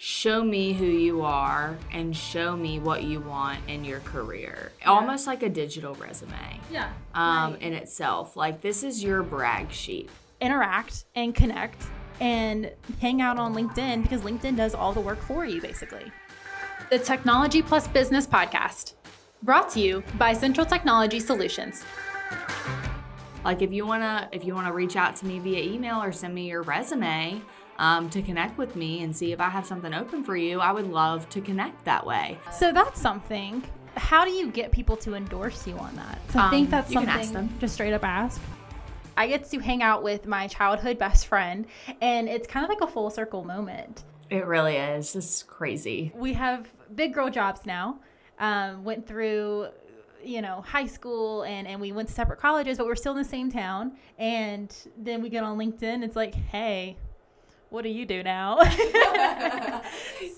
[0.00, 4.70] show me who you are and show me what you want in your career.
[4.86, 6.60] Almost like a digital resume.
[6.70, 6.92] Yeah.
[7.14, 7.62] Um, right.
[7.62, 8.36] in itself.
[8.36, 10.08] Like this is your brag sheet.
[10.40, 11.82] interact and connect
[12.20, 16.12] and hang out on LinkedIn because LinkedIn does all the work for you, basically.
[16.90, 18.94] The Technology Plus Business Podcast,
[19.42, 21.84] brought to you by Central Technology Solutions.
[23.44, 26.34] Like if you wanna if you wanna reach out to me via email or send
[26.34, 27.40] me your resume
[27.78, 30.72] um, to connect with me and see if I have something open for you, I
[30.72, 32.38] would love to connect that way.
[32.52, 33.62] So that's something.
[33.96, 36.18] How do you get people to endorse you on that?
[36.30, 37.48] So I Um, think that's you can something ask them.
[37.60, 38.40] just straight up ask.
[39.16, 41.66] I get to hang out with my childhood best friend,
[42.00, 44.04] and it's kind of like a full circle moment.
[44.30, 45.12] It really is.
[45.14, 46.12] This is crazy.
[46.14, 47.98] we have big girl jobs now.
[48.38, 49.68] Um, went through,
[50.22, 53.18] you know, high school and, and we went to separate colleges, but we're still in
[53.18, 53.92] the same town.
[54.18, 56.04] And then we get on LinkedIn.
[56.04, 56.96] It's like, hey,
[57.70, 58.58] what do you do now?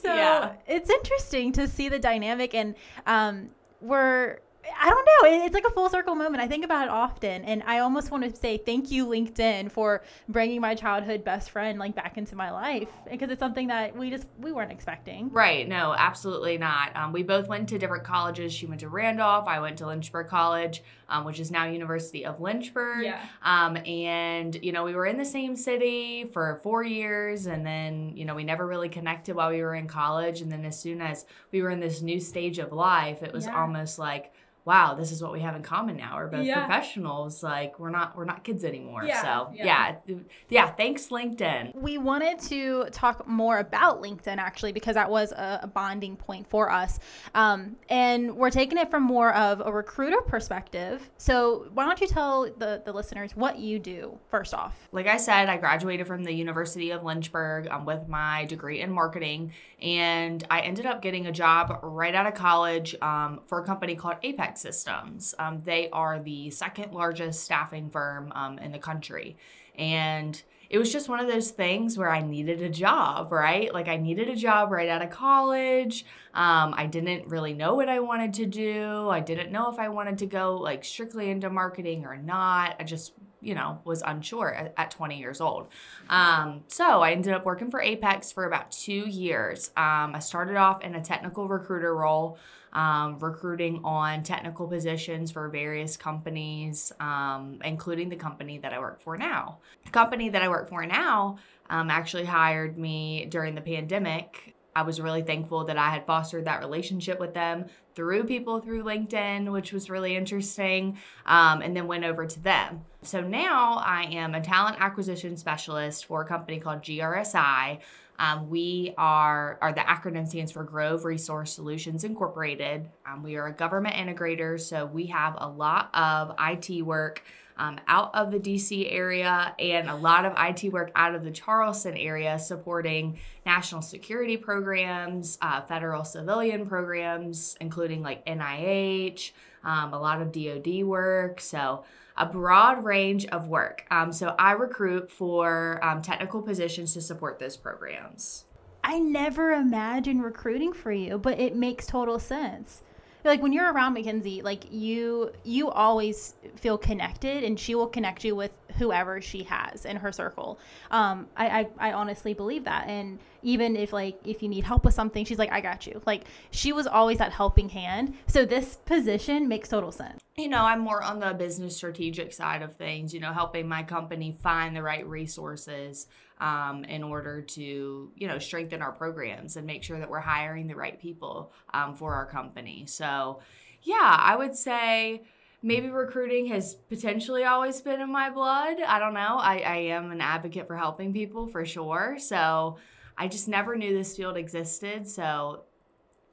[0.02, 0.52] so Yeah.
[0.66, 2.74] it's interesting to see the dynamic and
[3.06, 4.38] um, we're
[4.80, 5.04] I don't
[5.38, 5.44] know.
[5.44, 6.42] It's like a full circle moment.
[6.42, 10.02] I think about it often, and I almost want to say thank you, LinkedIn, for
[10.28, 14.10] bringing my childhood best friend like back into my life because it's something that we
[14.10, 15.30] just we weren't expecting.
[15.30, 15.68] Right.
[15.68, 16.94] No, absolutely not.
[16.96, 18.52] Um, we both went to different colleges.
[18.52, 19.46] She went to Randolph.
[19.48, 23.04] I went to Lynchburg College, um, which is now University of Lynchburg.
[23.04, 23.20] Yeah.
[23.42, 27.46] Um, and, you know, we were in the same city for four years.
[27.46, 30.40] And then, you know, we never really connected while we were in college.
[30.40, 33.46] And then as soon as we were in this new stage of life, it was
[33.46, 33.60] Yeah.
[33.60, 34.32] almost like,
[34.64, 36.16] wow, this is what we have in common now.
[36.16, 36.64] We're both Yeah.
[36.66, 37.42] professionals.
[37.42, 39.04] Like we're not we're not kids anymore.
[39.04, 39.96] Yeah, So yeah.
[40.06, 40.16] yeah.
[40.48, 41.74] yeah, thanks LinkedIn.
[41.74, 46.46] We wanted to talk more about LinkedIn actually because that was a, a bonding point
[46.48, 46.98] for us.
[47.34, 51.08] Um, and we're taking it from more of a recruiter perspective.
[51.16, 54.88] So, why don't you tell the, the listeners what you do first off?
[54.92, 58.90] like I said, I graduated from the University of Lynchburg um, with my degree in
[58.92, 63.64] marketing, and I ended up getting a job right out of college um, for a
[63.64, 65.34] company called Apex Systems.
[65.38, 69.36] Um, they are the second largest staffing firm um, in the country,
[69.76, 73.74] and it was just one of those things where I needed a job, right?
[73.74, 76.04] Like I needed a job right out of college.
[76.32, 79.08] Um, I didn't really know what I wanted to do.
[79.10, 82.76] I didn't know if I wanted to go like strictly into marketing or not.
[82.78, 85.68] I just, you know, was unsure at, at 20 years old.
[86.08, 89.68] Um, so I ended up working for Apex for about two years.
[89.76, 92.38] Um, I started off in a technical recruiter role.
[92.72, 99.00] Um, recruiting on technical positions for various companies, um, including the company that I work
[99.00, 99.58] for now.
[99.84, 104.54] The company that I work for now um, actually hired me during the pandemic.
[104.74, 108.84] I was really thankful that I had fostered that relationship with them through people through
[108.84, 112.84] LinkedIn, which was really interesting, um, and then went over to them.
[113.02, 117.80] So now I am a talent acquisition specialist for a company called GRSI.
[118.18, 122.90] Um, we are, are the acronym stands for Global Resource Solutions Incorporated.
[123.06, 127.22] Um, we are a government integrator, so we have a lot of IT work
[127.60, 131.30] um, out of the DC area and a lot of IT work out of the
[131.30, 139.32] Charleston area supporting national security programs, uh, federal civilian programs, including like NIH,
[139.62, 141.40] um, a lot of DoD work.
[141.40, 141.84] So,
[142.16, 143.84] a broad range of work.
[143.90, 148.46] Um, so, I recruit for um, technical positions to support those programs.
[148.82, 152.82] I never imagined recruiting for you, but it makes total sense.
[153.24, 158.24] Like when you're around Mackenzie, like you you always feel connected and she will connect
[158.24, 160.58] you with whoever she has in her circle.
[160.90, 162.88] Um, I, I, I honestly believe that.
[162.88, 166.00] And even if like if you need help with something, she's like, I got you.
[166.06, 168.14] Like she was always that helping hand.
[168.26, 170.20] So this position makes total sense.
[170.36, 173.82] you know, I'm more on the business strategic side of things, you know, helping my
[173.82, 176.06] company find the right resources
[176.40, 180.66] um, in order to, you know, strengthen our programs and make sure that we're hiring
[180.66, 182.86] the right people um, for our company.
[182.86, 183.40] So,
[183.82, 185.22] yeah, I would say
[185.62, 188.78] maybe recruiting has potentially always been in my blood.
[188.86, 189.36] I don't know.
[189.38, 192.16] I, I am an advocate for helping people for sure.
[192.18, 192.78] So,
[193.18, 195.06] I just never knew this field existed.
[195.06, 195.64] So,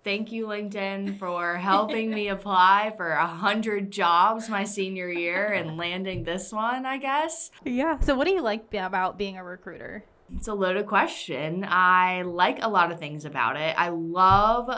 [0.07, 5.75] thank you linkedin for helping me apply for a hundred jobs my senior year and
[5.75, 8.00] landing this one i guess Yeah.
[8.00, 10.06] So what do you like about being a recruiter?
[10.33, 14.71] it's a loaded question i like a lot of things about it i love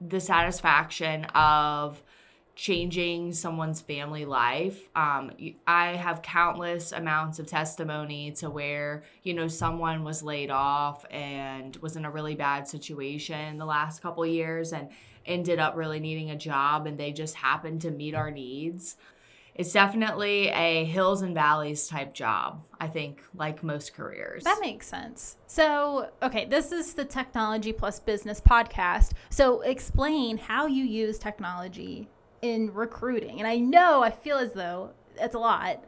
[0.00, 2.00] the satisfaction of
[2.60, 4.90] changing someone's family life.
[4.94, 5.30] Um,
[5.66, 11.74] I have countless amounts of testimony to where, you know, someone was laid off and
[11.76, 14.90] was in a really bad situation the last couple years and
[15.24, 18.98] ended up really needing a job and they just happened to meet our needs.
[19.54, 24.44] it's definitely a hills and valleys type job, I think, like most careers.
[24.44, 25.38] That makes sense.
[25.46, 29.12] So, okay, this is the Technology Plus Business podcast.
[29.30, 32.06] So, explain how you use technology
[32.42, 33.38] in recruiting.
[33.38, 35.84] And I know, I feel as though it's a lot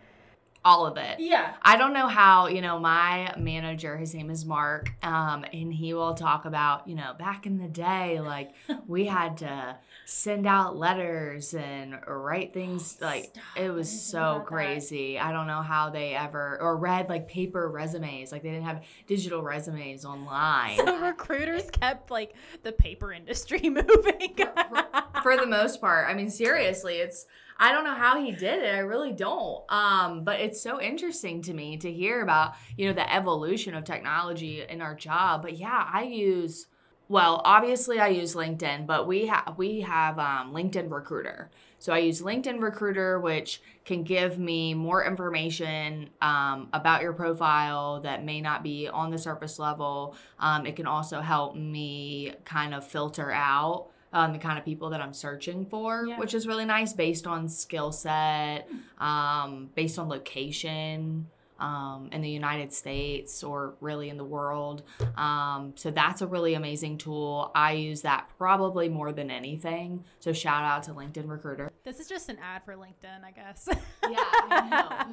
[0.64, 1.18] all of it.
[1.18, 1.54] Yeah.
[1.62, 5.92] I don't know how, you know, my manager, his name is Mark, um, and he
[5.94, 8.52] will talk about, you know, back in the day, like
[8.86, 13.42] we had to send out letters and write things like Stop.
[13.56, 15.14] it was so crazy.
[15.14, 15.26] That.
[15.26, 18.30] I don't know how they ever or read like paper resumes.
[18.30, 20.76] Like they didn't have digital resumes online.
[20.78, 24.36] So recruiters kept like the paper industry moving.
[24.36, 24.86] for,
[25.22, 26.08] for the most part.
[26.08, 27.26] I mean, seriously, it's
[27.58, 28.74] I don't know how he did it.
[28.74, 29.62] I really don't.
[29.70, 33.84] Um, but it's so interesting to me to hear about, you know, the evolution of
[33.84, 35.42] technology in our job.
[35.42, 36.66] But yeah, I use
[37.12, 41.50] well, obviously I use LinkedIn, but we have we have um, LinkedIn Recruiter.
[41.78, 48.00] So I use LinkedIn Recruiter, which can give me more information um, about your profile
[48.00, 50.16] that may not be on the surface level.
[50.38, 54.90] Um, it can also help me kind of filter out um, the kind of people
[54.90, 56.18] that I'm searching for, yeah.
[56.18, 58.68] which is really nice based on skill set,
[58.98, 61.26] um, based on location
[61.58, 64.82] um, in the United States or really in the world.
[65.16, 67.50] Um, so that's a really amazing tool.
[67.54, 70.04] I use that probably more than anything.
[70.18, 71.71] So shout out to LinkedIn Recruiter.
[71.84, 73.68] This is just an ad for LinkedIn, I guess.
[74.08, 74.68] Yeah, I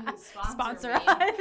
[0.05, 0.13] know.
[0.17, 1.39] Sponsor, Sponsor us.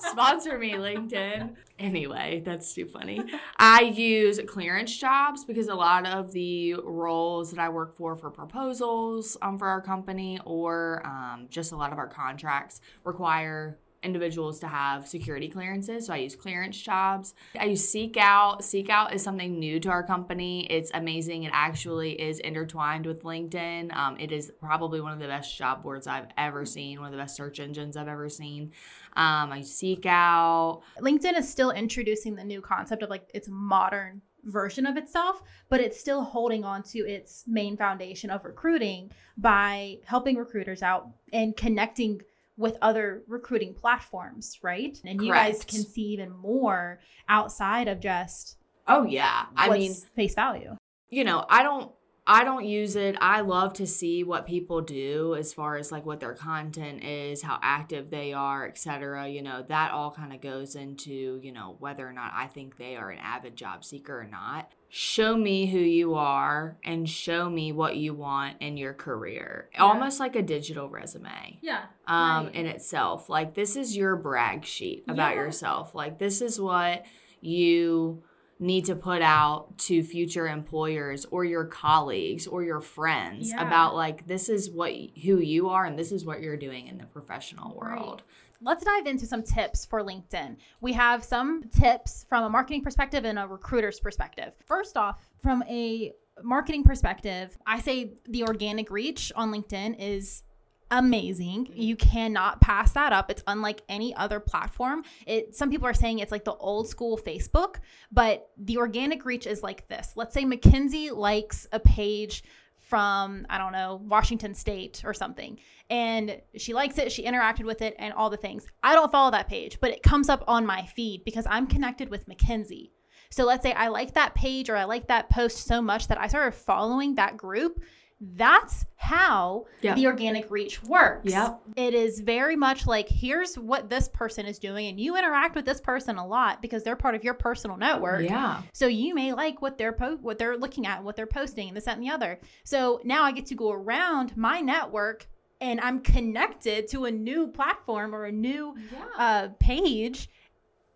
[0.00, 1.54] Sponsor me, LinkedIn.
[1.78, 3.24] Anyway, that's too funny.
[3.56, 8.30] I use clearance jobs because a lot of the roles that I work for for
[8.30, 14.60] proposals um, for our company or um, just a lot of our contracts require individuals
[14.60, 16.06] to have security clearances.
[16.06, 17.34] So I use clearance jobs.
[17.58, 18.62] I use SeekOut.
[18.62, 20.66] Seek Out is something new to our company.
[20.66, 21.42] It's amazing.
[21.42, 23.94] It actually is intertwined with LinkedIn.
[23.94, 27.12] Um, it is probably one of the best job boards I've ever seen, one of
[27.12, 28.72] the best search engines I've ever seen.
[29.14, 30.82] Um, I SeekOut.
[31.00, 35.80] LinkedIn is still introducing the new concept of like its modern version of itself, but
[35.80, 41.56] it's still holding on to its main foundation of recruiting by helping recruiters out and
[41.56, 42.20] connecting
[42.56, 44.98] with other recruiting platforms, right?
[45.04, 48.56] And you guys can see even more outside of just
[48.88, 49.46] Oh yeah.
[49.56, 50.76] I mean face value.
[51.10, 51.92] You know, I don't
[52.28, 53.16] I don't use it.
[53.20, 57.42] I love to see what people do as far as like what their content is,
[57.42, 59.28] how active they are, etc.
[59.28, 62.78] You know, that all kind of goes into, you know, whether or not I think
[62.78, 64.72] they are an avid job seeker or not.
[64.88, 69.68] Show me who you are and show me what you want in your career.
[69.74, 69.82] Yeah.
[69.82, 71.58] Almost like a digital resume.
[71.60, 71.86] Yeah.
[72.06, 72.54] Um right.
[72.54, 73.28] in itself.
[73.28, 75.42] Like this is your brag sheet about yeah.
[75.42, 75.94] yourself.
[75.94, 77.04] Like this is what
[77.40, 78.22] you
[78.58, 83.66] need to put out to future employers or your colleagues or your friends yeah.
[83.66, 86.98] about like this is what who you are and this is what you're doing in
[86.98, 88.22] the professional world.
[88.22, 88.68] Right.
[88.68, 90.56] Let's dive into some tips for LinkedIn.
[90.80, 94.54] We have some tips from a marketing perspective and a recruiter's perspective.
[94.64, 96.12] First off, from a
[96.42, 100.42] marketing perspective, I say the organic reach on LinkedIn is
[100.90, 101.66] amazing.
[101.66, 101.80] Mm-hmm.
[101.80, 103.30] You cannot pass that up.
[103.30, 105.02] It's unlike any other platform.
[105.26, 107.76] It some people are saying it's like the old school Facebook,
[108.12, 110.12] but the organic reach is like this.
[110.16, 112.44] Let's say Mackenzie likes a page
[112.76, 115.58] from I don't know, Washington State or something.
[115.90, 118.66] And she likes it, she interacted with it and all the things.
[118.82, 122.08] I don't follow that page, but it comes up on my feed because I'm connected
[122.08, 122.92] with Mackenzie.
[123.30, 126.20] So let's say I like that page or I like that post so much that
[126.20, 127.82] I started following that group
[128.20, 129.94] that's how yep.
[129.94, 131.30] the organic reach works.
[131.30, 131.60] Yep.
[131.76, 135.64] It is very much like here's what this person is doing and you interact with
[135.64, 138.22] this person a lot because they're part of your personal network.
[138.22, 138.62] Yeah.
[138.72, 141.76] So you may like what they're po- what they're looking at, what they're posting, and
[141.76, 142.40] this that and the other.
[142.64, 145.28] So now I get to go around my network
[145.60, 149.04] and I'm connected to a new platform or a new yeah.
[149.16, 150.28] uh, page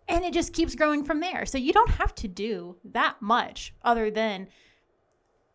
[0.09, 1.45] and it just keeps growing from there.
[1.45, 4.49] So you don't have to do that much other than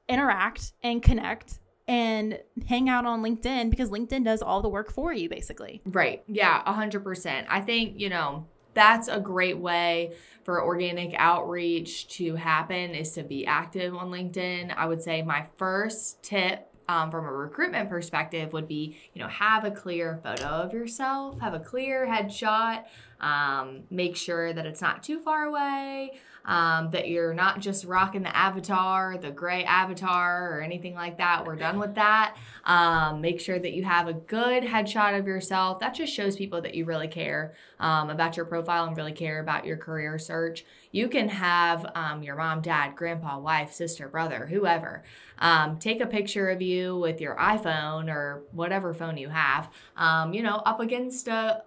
[0.08, 1.58] interact and connect
[1.88, 2.38] and
[2.68, 5.82] hang out on LinkedIn because LinkedIn does all the work for you basically.
[5.84, 6.22] Right.
[6.26, 7.46] Yeah, 100%.
[7.48, 10.12] I think, you know, that's a great way
[10.44, 14.74] for organic outreach to happen is to be active on LinkedIn.
[14.76, 19.28] I would say my first tip um, from a recruitment perspective would be you know
[19.28, 22.84] have a clear photo of yourself have a clear headshot
[23.20, 26.12] um, make sure that it's not too far away
[26.46, 31.44] um, that you're not just rocking the avatar, the gray avatar, or anything like that.
[31.44, 32.36] We're done with that.
[32.64, 35.80] Um, make sure that you have a good headshot of yourself.
[35.80, 39.40] That just shows people that you really care um, about your profile and really care
[39.40, 40.64] about your career search.
[40.92, 45.02] You can have um, your mom, dad, grandpa, wife, sister, brother, whoever.
[45.38, 50.32] Um, take a picture of you with your iPhone or whatever phone you have, um,
[50.32, 51.62] you know, up against a,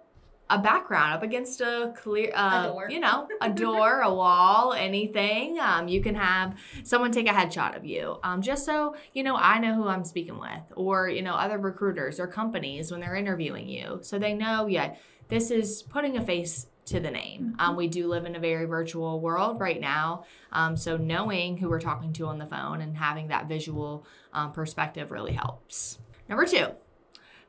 [0.50, 5.58] a background up against a clear, uh, a you know, a door, a wall, anything.
[5.60, 9.36] Um, you can have someone take a headshot of you, um, just so you know
[9.36, 13.14] I know who I'm speaking with, or you know, other recruiters or companies when they're
[13.14, 14.96] interviewing you, so they know, yeah,
[15.28, 17.54] this is putting a face to the name.
[17.60, 20.24] Um, we do live in a very virtual world right now.
[20.50, 24.50] Um, so knowing who we're talking to on the phone and having that visual um,
[24.50, 25.98] perspective really helps.
[26.28, 26.66] Number two,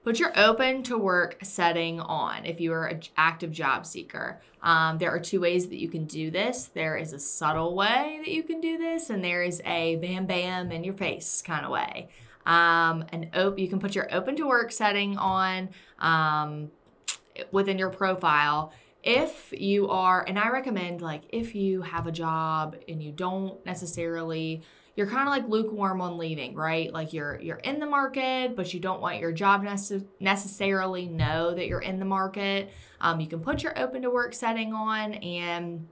[0.03, 4.41] put your open to work setting on if you are an active job seeker.
[4.63, 6.65] Um, there are two ways that you can do this.
[6.65, 10.25] There is a subtle way that you can do this, and there is a bam
[10.25, 12.10] bam in your face kind of way.
[12.46, 16.72] Um, and op- you can put your open to work setting on um,
[17.51, 22.75] within your profile if you are and i recommend like if you have a job
[22.88, 24.62] and you don't necessarily
[24.95, 26.91] you're kind of like lukewarm on leaving right?
[26.91, 31.53] Like you're you're in the market but you don't want your job nece- necessarily know
[31.53, 32.71] that you're in the market.
[33.00, 35.88] Um, you can put your open to work setting on and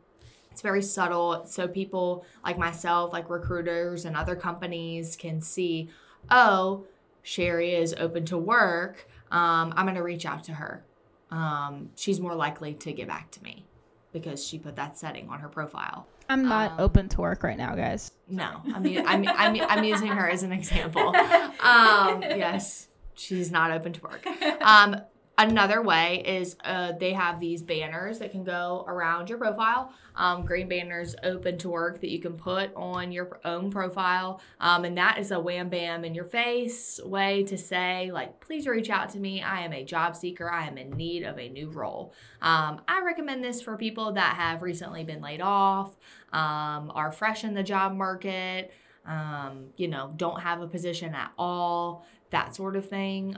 [0.52, 1.46] it's very subtle.
[1.46, 5.90] So people like myself like recruiters and other companies can see
[6.30, 6.86] oh
[7.24, 9.08] Sherri is open to work.
[9.32, 10.84] Um, i'm going to reach out to her.
[11.32, 13.66] Um, she's more likely to get back to me
[14.12, 16.08] because she put that setting on her profile.
[16.30, 18.12] I'm not um, open to work right now, guys.
[18.28, 21.14] No, I mean, I'm, I'm, I'm using her as an example.
[21.62, 24.26] Um, yes, she's not open to work.
[24.62, 24.96] Um,
[25.42, 29.94] Another way is uh, they have these banners that can go around your profile.
[30.14, 34.42] Um, green banners open to work that you can put on your own profile.
[34.60, 38.68] Um, and that is a wham bam in your face way to say, like, please
[38.68, 39.42] reach out to me.
[39.42, 40.52] I am a job seeker.
[40.52, 42.14] I am in need of a new role.
[42.42, 45.96] Um, I recommend this for people that have recently been laid off,
[46.34, 48.74] um, are fresh in the job market,
[49.06, 53.38] um, you know, don't have a position at all, that sort of thing.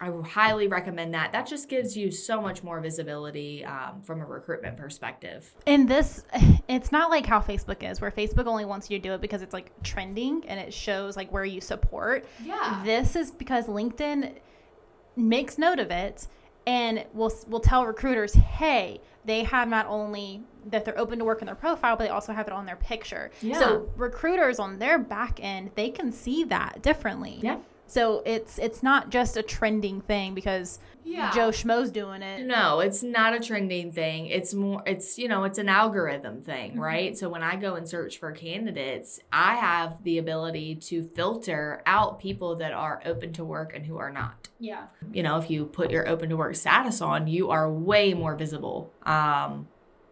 [0.00, 1.32] I highly recommend that.
[1.32, 5.52] That just gives you so much more visibility um, from a recruitment perspective.
[5.66, 6.24] And this,
[6.68, 9.42] it's not like how Facebook is, where Facebook only wants you to do it because
[9.42, 12.26] it's like trending and it shows like where you support.
[12.44, 12.80] Yeah.
[12.84, 14.34] This is because LinkedIn
[15.16, 16.28] makes note of it
[16.66, 21.40] and will will tell recruiters, hey, they have not only that they're open to work
[21.40, 23.30] in their profile, but they also have it on their picture.
[23.40, 23.58] Yeah.
[23.58, 27.40] So recruiters on their back end, they can see that differently.
[27.42, 27.58] Yeah.
[27.88, 31.32] So it's it's not just a trending thing because yeah.
[31.34, 32.44] Joe Schmo's doing it.
[32.46, 34.26] No, it's not a trending thing.
[34.26, 36.80] It's more it's you know, it's an algorithm thing, mm-hmm.
[36.80, 37.16] right?
[37.16, 42.20] So when I go and search for candidates, I have the ability to filter out
[42.20, 44.48] people that are open to work and who are not.
[44.60, 44.88] Yeah.
[45.10, 48.36] You know, if you put your open to work status on, you are way more
[48.36, 49.66] visible um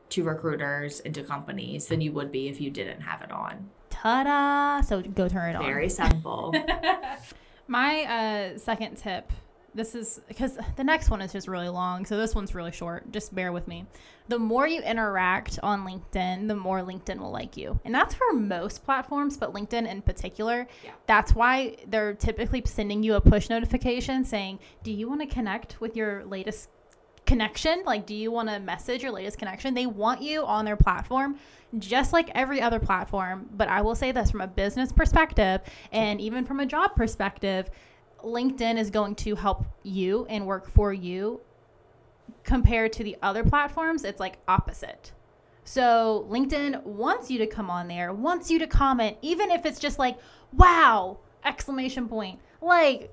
[0.08, 3.68] to recruiters and to companies than you would be if you didn't have it on.
[3.90, 4.80] Ta-da!
[4.80, 5.64] So go turn it on.
[5.64, 6.54] Very simple.
[7.68, 9.32] My uh, second tip
[9.76, 12.06] this is because the next one is just really long.
[12.06, 13.12] So this one's really short.
[13.12, 13.86] Just bear with me.
[14.28, 17.78] The more you interact on LinkedIn, the more LinkedIn will like you.
[17.84, 20.66] And that's for most platforms, but LinkedIn in particular.
[20.82, 20.92] Yeah.
[21.06, 25.80] That's why they're typically sending you a push notification saying, Do you want to connect
[25.80, 26.70] with your latest
[27.26, 27.82] connection?
[27.84, 29.74] Like, do you want to message your latest connection?
[29.74, 31.38] They want you on their platform
[31.78, 33.48] just like every other platform.
[33.52, 35.60] But I will say this from a business perspective
[35.92, 37.70] and even from a job perspective,
[38.24, 41.40] LinkedIn is going to help you and work for you
[42.44, 44.04] compared to the other platforms.
[44.04, 45.12] It's like opposite.
[45.64, 49.80] So LinkedIn wants you to come on there, wants you to comment, even if it's
[49.80, 50.16] just like,
[50.52, 52.38] wow, exclamation point.
[52.62, 53.12] Like,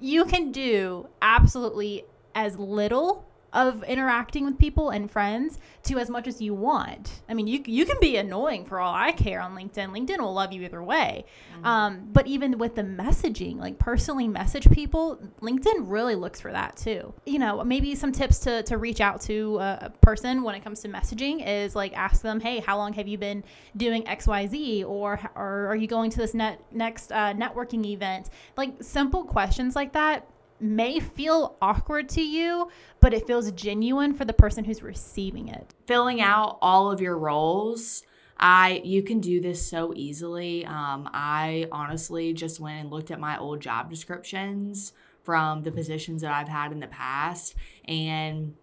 [0.00, 2.04] you can do absolutely
[2.34, 7.22] as little of interacting with people and friends to as much as you want.
[7.28, 9.90] I mean, you you can be annoying for all I care on LinkedIn.
[9.90, 11.24] LinkedIn will love you either way.
[11.54, 11.66] Mm-hmm.
[11.66, 16.76] Um, but even with the messaging, like personally message people, LinkedIn really looks for that
[16.76, 17.14] too.
[17.24, 20.80] You know, maybe some tips to to reach out to a person when it comes
[20.80, 23.44] to messaging is like ask them, hey, how long have you been
[23.76, 27.86] doing X Y Z, or or are you going to this net next uh, networking
[27.86, 28.30] event?
[28.56, 30.28] Like simple questions like that
[30.60, 32.68] may feel awkward to you,
[33.00, 35.74] but it feels genuine for the person who's receiving it.
[35.86, 38.02] Filling out all of your roles.
[38.38, 40.66] I you can do this so easily.
[40.66, 44.92] Um, I honestly just went and looked at my old job descriptions
[45.22, 47.54] from the positions that I've had in the past
[47.86, 48.54] and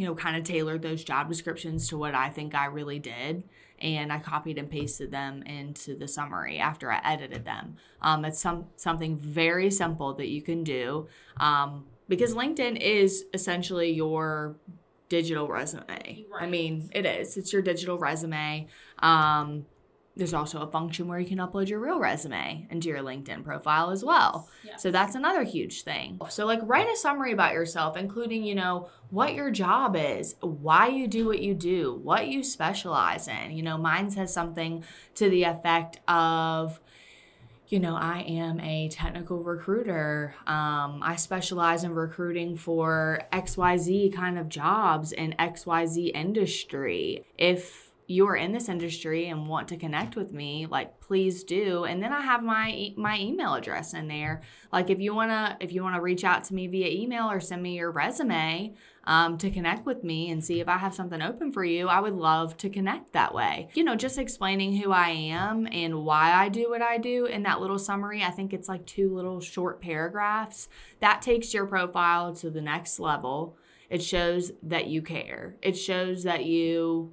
[0.00, 3.44] you know, kind of tailored those job descriptions to what I think I really did.
[3.82, 7.76] And I copied and pasted them into the summary after I edited them.
[8.00, 13.90] Um, it's some something very simple that you can do um, because LinkedIn is essentially
[13.90, 14.56] your
[15.10, 15.84] digital resume.
[15.86, 16.26] Right.
[16.40, 17.36] I mean, it is.
[17.36, 18.68] It's your digital resume.
[19.00, 19.66] Um,
[20.20, 23.90] there's also a function where you can upload your real resume into your LinkedIn profile
[23.90, 24.48] as well.
[24.62, 24.82] Yes.
[24.82, 26.20] So that's another huge thing.
[26.28, 30.88] So like write a summary about yourself including, you know, what your job is, why
[30.88, 33.52] you do what you do, what you specialize in.
[33.52, 34.84] You know, mine says something
[35.14, 36.80] to the effect of
[37.68, 40.34] you know, I am a technical recruiter.
[40.44, 47.24] Um, I specialize in recruiting for XYZ kind of jobs in XYZ industry.
[47.38, 51.84] If you are in this industry and want to connect with me, like please do.
[51.84, 54.42] And then I have my my email address in there.
[54.72, 57.62] Like if you wanna if you wanna reach out to me via email or send
[57.62, 58.74] me your resume
[59.04, 62.00] um, to connect with me and see if I have something open for you, I
[62.00, 63.68] would love to connect that way.
[63.74, 67.44] You know, just explaining who I am and why I do what I do in
[67.44, 68.24] that little summary.
[68.24, 70.68] I think it's like two little short paragraphs.
[70.98, 73.56] That takes your profile to the next level.
[73.88, 75.54] It shows that you care.
[75.62, 77.12] It shows that you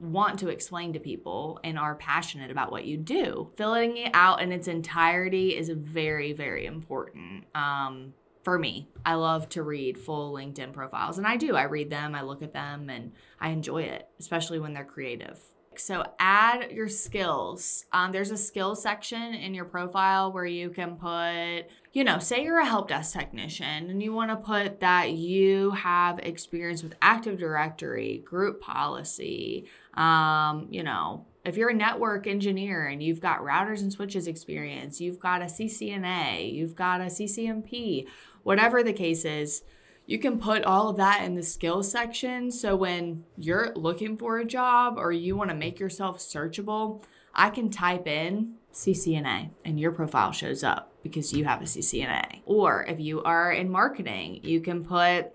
[0.00, 3.50] want to explain to people and are passionate about what you do.
[3.56, 7.44] Filling it out in its entirety is very, very important.
[7.54, 8.14] Um,
[8.44, 11.54] for me, I love to read full LinkedIn profiles, and I do.
[11.54, 15.38] I read them, I look at them, and I enjoy it, especially when they're creative.
[15.76, 17.84] So add your skills.
[17.92, 22.44] Um, there's a skill section in your profile where you can put, you know, say
[22.44, 26.94] you're a help desk technician and you want to put that you have experience with
[27.00, 33.40] Active Directory, group policy, um, you know, if you're a network engineer and you've got
[33.40, 38.06] routers and switches experience, you've got a CCNA, you've got a CCNP,
[38.42, 39.62] whatever the case is,
[40.04, 42.50] you can put all of that in the skills section.
[42.50, 47.02] So when you're looking for a job or you want to make yourself searchable,
[47.38, 52.42] I can type in CCNA and your profile shows up because you have a CCNA.
[52.44, 55.32] Or if you are in marketing, you can put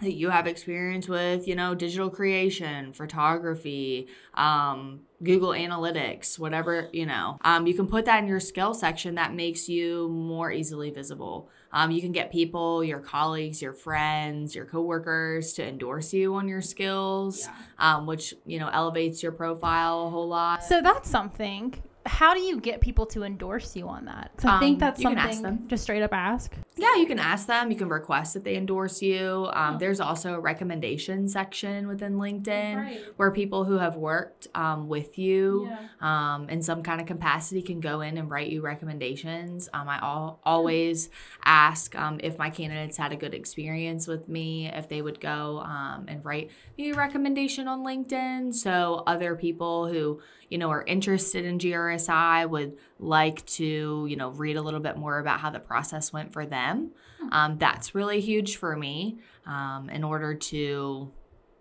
[0.00, 7.06] that you have experience with, you know, digital creation, photography, um, Google Analytics, whatever, you
[7.06, 7.38] know.
[7.42, 11.48] Um, you can put that in your skill section that makes you more easily visible.
[11.72, 16.48] Um, you can get people, your colleagues, your friends, your coworkers to endorse you on
[16.48, 17.54] your skills, yeah.
[17.78, 20.62] um, which, you know, elevates your profile a whole lot.
[20.64, 21.74] So that's something
[22.04, 24.32] how do you get people to endorse you on that?
[24.34, 26.54] Because I um, think that's something just straight up ask.
[26.76, 27.70] Yeah, you can ask them.
[27.70, 29.48] You can request that they endorse you.
[29.52, 29.78] Um, oh.
[29.78, 33.00] There's also a recommendation section within LinkedIn right.
[33.16, 35.78] where people who have worked um, with you yeah.
[36.00, 39.68] Um, in some kind of capacity can go in and write you recommendations.
[39.72, 41.10] Um, I al- always
[41.44, 45.62] ask um, if my candidates had a good experience with me, if they would go
[46.08, 48.54] and write me a recommendation on LinkedIn.
[48.54, 50.20] So other people who
[50.52, 54.98] you know, are interested in GRSI, would like to, you know, read a little bit
[54.98, 56.90] more about how the process went for them.
[57.18, 57.28] Hmm.
[57.32, 61.10] Um, that's really huge for me um, in order to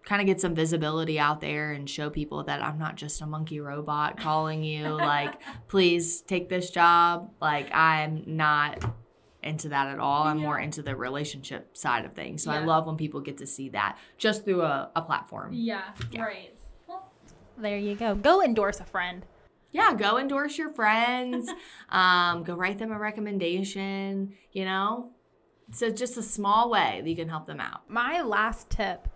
[0.04, 3.26] kind of get some visibility out there and show people that I'm not just a
[3.26, 7.32] monkey robot calling you, like, please take this job.
[7.40, 8.84] Like, I'm not
[9.42, 10.24] into that at all.
[10.24, 10.44] I'm yeah.
[10.44, 12.44] more into the relationship side of things.
[12.44, 12.60] So yeah.
[12.60, 15.54] I love when people get to see that just through a, a platform.
[15.54, 16.24] Yeah, yeah.
[16.24, 16.58] right.
[17.62, 18.16] There you go.
[18.16, 19.26] Go endorse a friend.
[19.72, 21.50] Yeah, go endorse your friends.
[21.90, 24.34] um, go write them a recommendation.
[24.52, 25.12] You know,
[25.72, 27.90] so just a small way that you can help them out.
[27.90, 29.08] My last tip.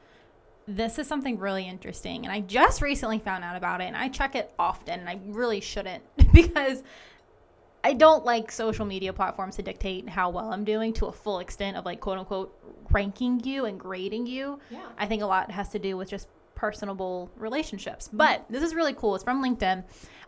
[0.67, 4.09] This is something really interesting, and I just recently found out about it, and I
[4.09, 6.01] check it often, and I really shouldn't
[6.33, 6.81] because
[7.83, 11.37] I don't like social media platforms to dictate how well I'm doing to a full
[11.37, 12.57] extent of like quote unquote
[12.89, 14.59] ranking you and grading you.
[14.71, 14.87] Yeah.
[14.97, 16.27] I think a lot has to do with just
[16.65, 18.09] personable relationships.
[18.11, 19.13] But this is really cool.
[19.13, 19.83] It's from LinkedIn.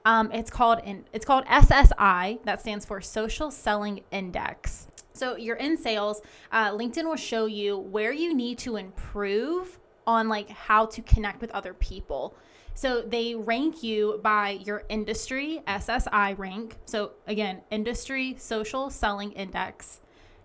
[0.05, 2.43] Um, it's called in, it's called SSI.
[2.43, 4.87] That stands for Social Selling Index.
[5.13, 6.21] So you're in sales.
[6.51, 11.41] Uh, LinkedIn will show you where you need to improve on like how to connect
[11.41, 12.35] with other people.
[12.75, 16.77] So they rank you by your industry, SSI rank.
[16.85, 20.01] So again, industry social selling index,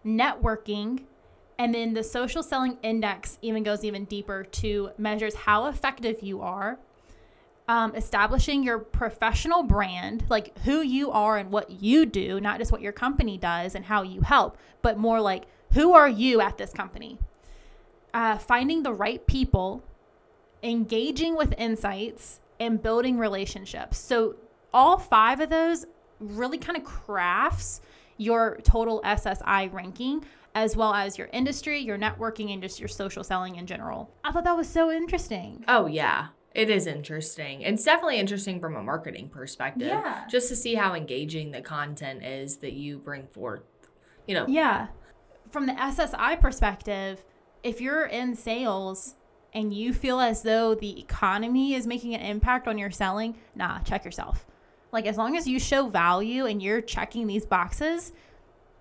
[0.06, 1.02] networking,
[1.62, 6.40] and then the social selling index even goes even deeper to measures how effective you
[6.40, 6.76] are,
[7.68, 12.72] um, establishing your professional brand, like who you are and what you do, not just
[12.72, 16.58] what your company does and how you help, but more like who are you at
[16.58, 17.16] this company?
[18.12, 19.84] Uh, finding the right people,
[20.64, 23.98] engaging with insights, and building relationships.
[23.98, 24.34] So,
[24.74, 25.86] all five of those
[26.18, 27.80] really kind of crafts
[28.16, 33.24] your total SSI ranking as well as your industry, your networking, and just your social
[33.24, 34.10] selling in general.
[34.22, 35.64] I thought that was so interesting.
[35.66, 36.28] Oh, yeah.
[36.54, 37.62] It is interesting.
[37.62, 39.88] It's definitely interesting from a marketing perspective.
[39.88, 40.24] Yeah.
[40.28, 43.62] Just to see how engaging the content is that you bring forth.
[44.26, 44.88] You know, Yeah.
[45.50, 47.24] From the SSI perspective,
[47.62, 49.14] if you're in sales
[49.54, 53.78] and you feel as though the economy is making an impact on your selling, nah,
[53.80, 54.46] check yourself.
[54.92, 58.12] Like as long as you show value and you're checking these boxes,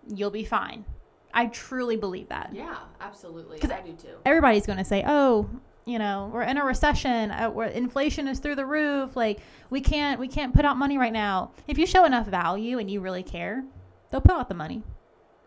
[0.08, 0.86] you'll be fine.
[1.34, 2.50] I truly believe that.
[2.54, 3.58] yeah, absolutely.
[3.60, 4.18] 'Cause I do too.
[4.26, 5.50] Everybody's going to say, "Oh,
[5.86, 7.32] you know, we're in a recession.
[7.32, 9.16] Uh, where inflation is through the roof.
[9.16, 12.78] Like we can't we can't put out money right now." If you show enough value
[12.80, 13.64] and you really care,
[14.10, 14.84] they'll put out the money.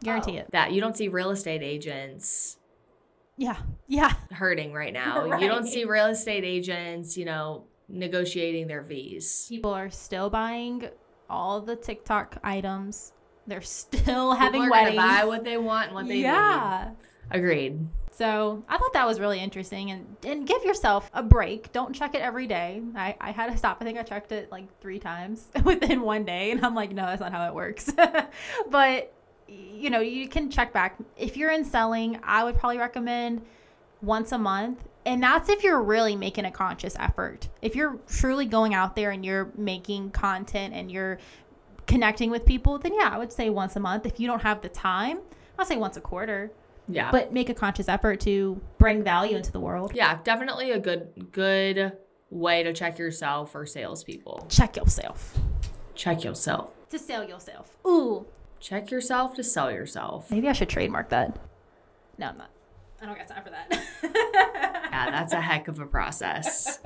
[0.03, 0.50] Guarantee Oh, it.
[0.53, 2.57] That you don't see real estate agents
[3.37, 3.57] Yeah.
[3.87, 4.12] Yeah.
[4.33, 5.24] hurting right now.
[5.40, 9.47] You don't see real estate agents, you know, negotiating their fees.
[9.49, 10.88] People are still buying
[11.29, 13.12] all the TikTok items.
[13.47, 14.97] They're still having People are weddings.
[14.97, 16.88] buy what they want and what they yeah.
[16.88, 17.38] need.
[17.38, 17.87] Agreed.
[18.11, 21.73] So I thought that was really interesting and, and give yourself a break.
[21.73, 22.81] Don't check it every day.
[22.94, 23.79] I, I had to stop.
[23.81, 26.53] I think I checked it like three times within one day.
[26.53, 27.92] And I'm like, no, that's not how it works.
[28.70, 29.12] but,
[29.49, 30.97] you know, you can check back.
[31.16, 33.42] If you're in selling, I would probably recommend
[34.01, 34.85] once a month.
[35.07, 37.49] And that's if you're really making a conscious effort.
[37.61, 41.19] If you're truly going out there and you're making content and you're
[41.87, 44.07] connecting with people, then yeah, I would say once a month.
[44.07, 45.19] If you don't have the time,
[45.59, 46.51] I'll say once a quarter
[46.88, 47.11] Yeah.
[47.11, 49.93] but make a conscious effort to bring value into the world.
[49.95, 51.93] yeah, definitely a good good
[52.31, 54.47] way to check yourself for salespeople.
[54.49, 55.38] Check yourself
[55.95, 56.73] Check yourself.
[56.88, 57.77] to sell yourself.
[57.87, 58.27] Ooh,
[58.59, 60.31] Check yourself to sell yourself.
[60.31, 61.38] maybe I should trademark that.
[62.17, 62.51] No, I'm not.
[63.05, 63.83] I don't got time for that.
[64.95, 66.79] Yeah, that's a heck of a process.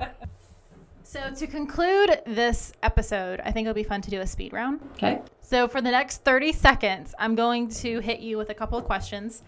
[1.03, 4.81] so to conclude this episode, I think it'll be fun to do a speed round.
[4.93, 5.21] Okay.
[5.41, 8.85] So for the next 30 seconds, I'm going to hit you with a couple of
[8.85, 9.43] questions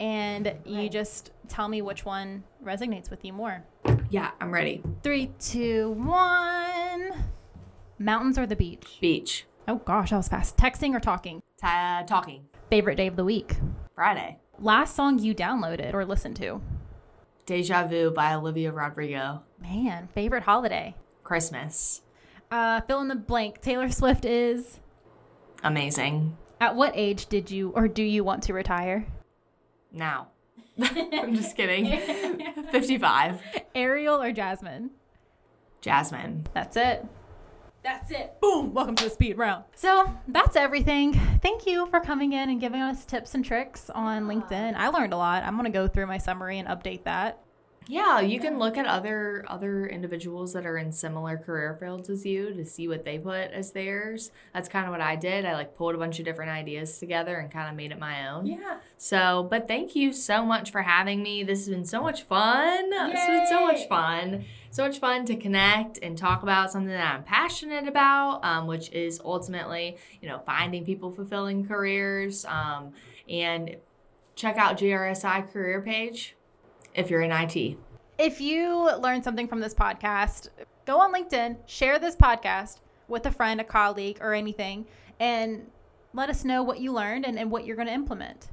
[0.00, 3.62] and you just tell me which one resonates with you more.
[4.08, 4.82] Yeah, I'm ready.
[5.02, 7.12] Three, two, one.
[7.98, 8.96] Mountains or the beach?
[8.98, 9.44] Beach.
[9.68, 10.56] Oh gosh, that was fast.
[10.56, 11.42] Texting or talking?
[11.60, 12.46] Ta- talking.
[12.70, 13.56] Favorite day of the week?
[13.94, 14.38] Friday.
[14.58, 16.62] Last song you downloaded or listened to?
[17.44, 19.42] Deja Vu by Olivia Rodrigo.
[19.60, 20.94] Man, favorite holiday?
[21.22, 22.00] Christmas.
[22.50, 23.60] Uh, fill in the blank.
[23.60, 24.80] Taylor Swift is.
[25.62, 26.36] Amazing.
[26.60, 29.06] At what age did you or do you want to retire?
[29.92, 30.28] Now.
[30.80, 31.86] I'm just kidding.
[32.70, 33.42] 55.
[33.74, 34.90] Ariel or Jasmine?
[35.82, 36.46] Jasmine.
[36.54, 37.04] That's it.
[37.86, 38.40] That's it.
[38.40, 38.74] Boom.
[38.74, 39.62] Welcome to the speed round.
[39.76, 41.12] So that's everything.
[41.40, 44.74] Thank you for coming in and giving us tips and tricks on LinkedIn.
[44.74, 45.44] I learned a lot.
[45.44, 47.44] I'm going to go through my summary and update that.
[47.88, 52.26] Yeah, you can look at other other individuals that are in similar career fields as
[52.26, 54.32] you to see what they put as theirs.
[54.52, 55.44] That's kind of what I did.
[55.44, 58.28] I like pulled a bunch of different ideas together and kind of made it my
[58.28, 58.46] own.
[58.46, 58.78] Yeah.
[58.96, 61.44] So, but thank you so much for having me.
[61.44, 62.90] This has been so much fun.
[62.90, 63.88] This has been so much Yay.
[63.88, 64.44] fun.
[64.76, 68.92] So much fun to connect and talk about something that I'm passionate about, um, which
[68.92, 72.44] is ultimately, you know, finding people fulfilling careers.
[72.44, 72.92] Um,
[73.26, 73.76] and
[74.34, 76.36] check out GRSI career page
[76.94, 77.78] if you're in IT.
[78.18, 80.50] If you learned something from this podcast,
[80.84, 84.84] go on LinkedIn, share this podcast with a friend, a colleague, or anything,
[85.18, 85.70] and
[86.12, 88.50] let us know what you learned and, and what you're going to implement.